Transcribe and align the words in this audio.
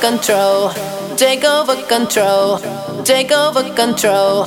control. 0.00 0.70
Take 1.16 1.42
over 1.42 1.76
control. 1.88 2.58
Take 3.02 3.32
over 3.32 3.62
control. 3.74 4.46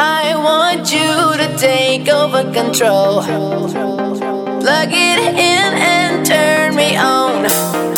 I 0.00 0.34
want 0.34 0.92
you 0.92 1.36
to 1.40 1.56
take 1.56 2.08
over 2.08 2.42
control. 2.52 3.22
Plug 3.22 4.90
it 4.90 5.20
in 5.20 5.72
and 5.94 6.26
turn 6.26 6.74
me 6.74 6.96
on. 6.96 7.93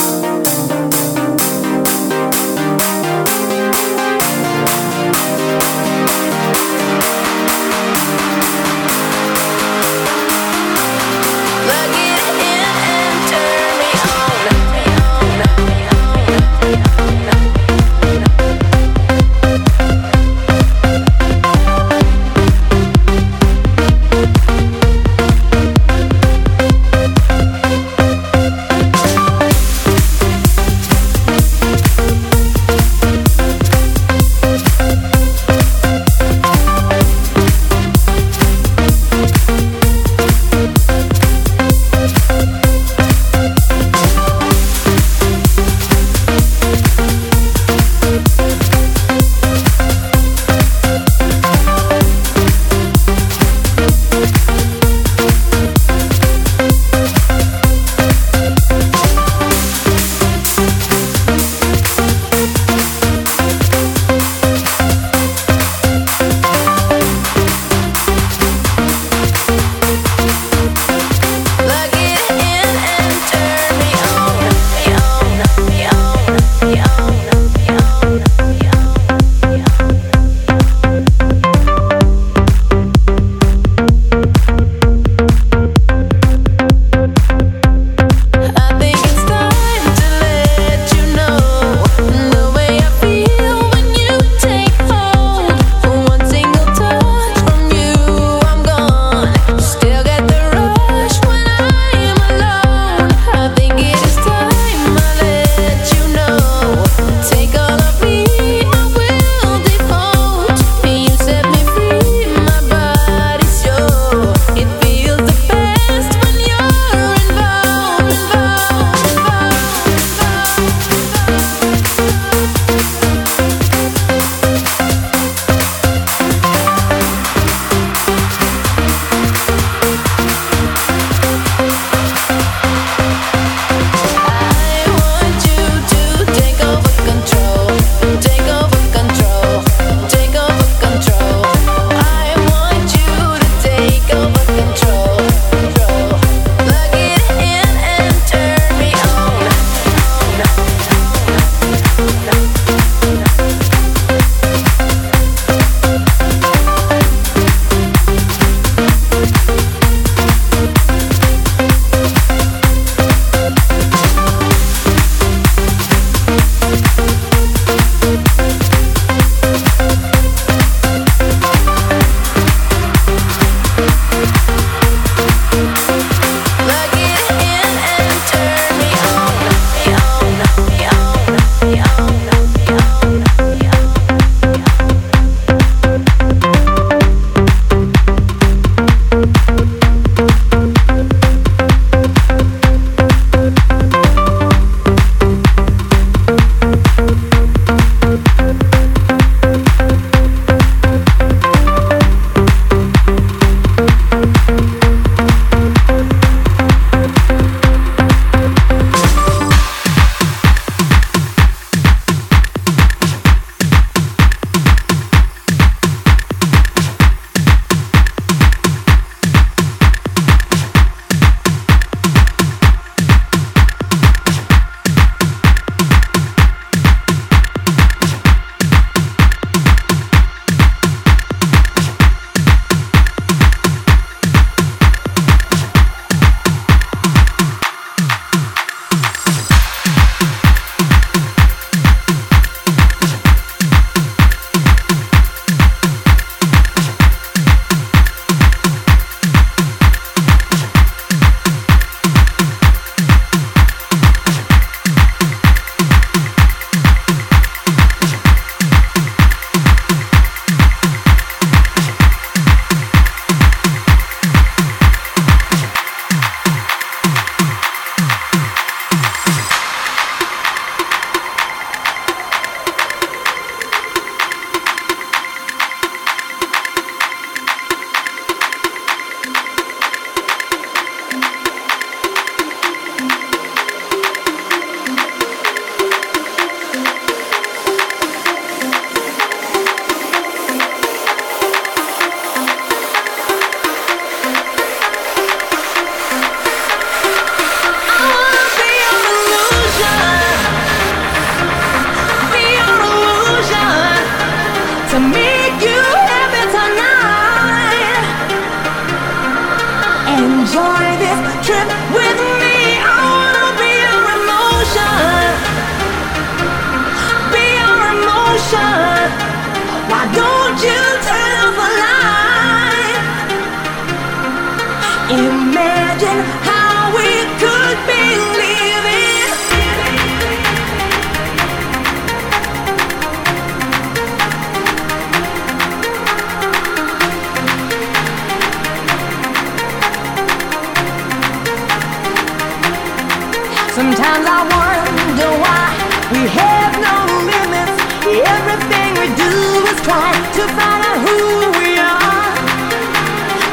Sometimes 343.87 344.27
I 344.27 344.42
wonder 344.51 345.31
why 345.38 345.70
we 346.11 346.27
have 346.27 346.75
no 346.83 347.07
limits. 347.22 347.79
Everything 348.03 348.90
we 348.99 349.07
do 349.14 349.31
is 349.62 349.79
try 349.87 350.11
to 350.11 350.42
find 350.59 350.83
out 350.90 350.99
who 351.07 351.55
we 351.55 351.79
are. 351.79 352.35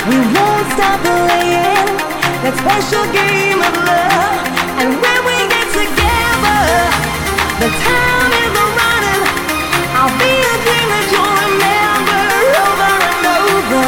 We 0.09 0.17
won't 0.33 0.67
stop 0.73 1.05
playing 1.05 1.85
that 2.41 2.55
special 2.65 3.05
game 3.13 3.61
of 3.61 3.73
love. 3.77 4.41
And 4.81 4.97
when 4.97 5.19
we 5.21 5.37
get 5.53 5.69
together, 5.69 6.65
the 7.61 7.69
time 7.69 8.33
is 8.33 8.53
a 8.57 8.67
running. 8.73 9.23
I'll 9.93 10.17
be 10.17 10.33
a 10.33 10.55
dream 10.65 10.87
that 10.97 11.05
you'll 11.13 11.35
remember 11.45 12.21
over 12.57 12.93
and 13.05 13.21
over. 13.37 13.85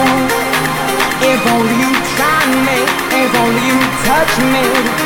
If 1.25 1.41
only 1.41 1.73
you 1.73 1.91
try 2.13 2.37
me, 2.69 2.79
if 3.17 3.33
only 3.33 3.63
you 3.65 3.77
touch 4.05 4.33
me. 4.53 5.04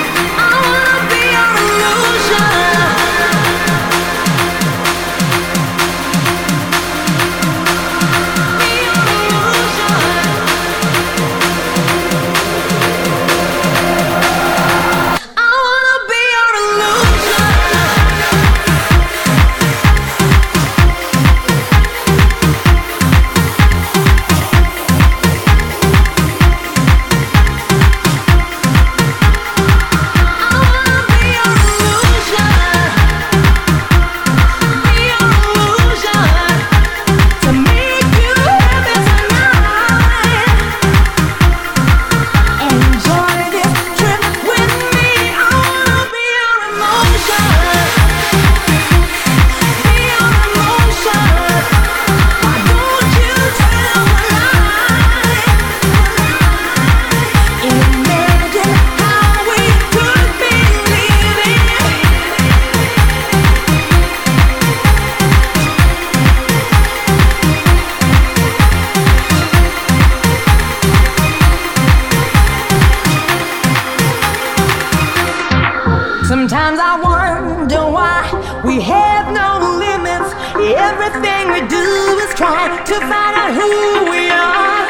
have 78.89 79.29
no 79.33 79.77
limits. 79.77 80.29
Everything 80.57 81.43
we 81.53 81.61
do 81.69 81.85
is 82.25 82.31
try 82.33 82.67
to 82.89 82.95
find 83.09 83.33
out 83.37 83.51
who 83.53 83.69
we 84.09 84.29
are. 84.33 84.85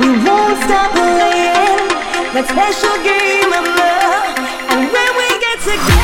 We 0.00 0.10
won't 0.26 0.58
stop 0.66 0.90
playing 0.90 1.78
that 2.34 2.46
special 2.50 2.96
game 3.06 3.52
of 3.54 3.64
love. 3.78 4.34
And 4.74 4.82
when 4.90 5.10
we 5.20 5.28
get 5.38 5.58
together. 5.62 6.03